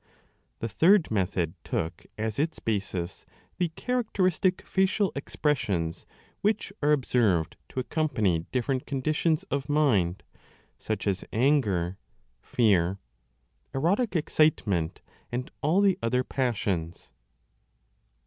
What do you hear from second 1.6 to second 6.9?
took as its basis the characteristic facial expressions which